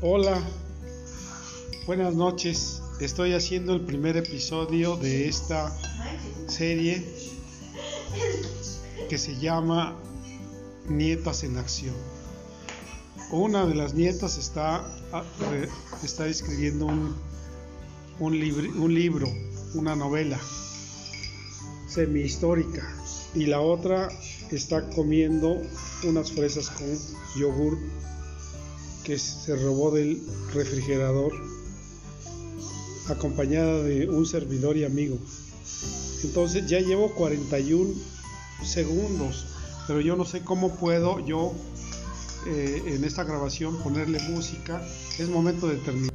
[0.00, 0.40] Hola,
[1.84, 2.80] buenas noches.
[3.00, 5.76] Estoy haciendo el primer episodio de esta
[6.46, 7.04] serie
[9.08, 9.96] que se llama
[10.88, 11.96] Nietas en Acción.
[13.32, 14.88] Una de las nietas está,
[16.04, 17.16] está escribiendo un,
[18.20, 18.34] un,
[18.78, 19.26] un libro,
[19.74, 20.38] una novela
[21.88, 22.88] semi-histórica
[23.34, 24.10] y la otra
[24.52, 25.60] está comiendo
[26.04, 26.86] unas fresas con
[27.36, 27.76] yogur
[29.08, 30.20] que se robó del
[30.52, 31.32] refrigerador
[33.08, 35.16] acompañada de un servidor y amigo.
[36.24, 37.94] Entonces ya llevo 41
[38.62, 39.46] segundos,
[39.86, 41.54] pero yo no sé cómo puedo yo
[42.48, 44.86] eh, en esta grabación ponerle música.
[45.18, 46.07] Es momento de terminar.